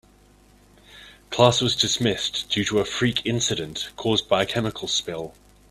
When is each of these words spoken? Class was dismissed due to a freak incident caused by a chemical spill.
Class 1.29 1.61
was 1.61 1.75
dismissed 1.75 2.49
due 2.49 2.65
to 2.65 2.79
a 2.79 2.85
freak 2.85 3.23
incident 3.23 3.91
caused 3.97 4.27
by 4.27 4.41
a 4.41 4.47
chemical 4.47 4.87
spill. 4.87 5.35